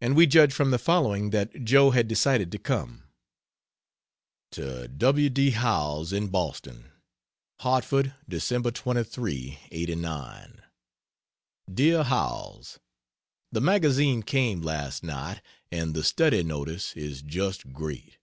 And 0.00 0.14
we 0.14 0.28
judge 0.28 0.52
from 0.52 0.70
the 0.70 0.78
following 0.78 1.30
that 1.30 1.64
Joe 1.64 1.90
had 1.90 2.06
decided 2.06 2.52
to 2.52 2.58
come. 2.60 3.08
To 4.52 4.86
W. 4.86 5.28
D. 5.28 5.50
Howells, 5.50 6.12
in 6.12 6.28
Boston: 6.28 6.92
HARTFORD, 7.58 8.14
Dec. 8.30 8.72
23, 8.72 9.58
'89. 9.72 10.62
DEAR 11.74 12.04
HOWELLS, 12.04 12.78
The 13.50 13.60
magazine 13.60 14.22
came 14.22 14.62
last 14.62 15.02
night, 15.02 15.42
and 15.72 15.94
the 15.96 16.04
Study 16.04 16.44
notice 16.44 16.94
is 16.96 17.20
just 17.20 17.72
great. 17.72 18.18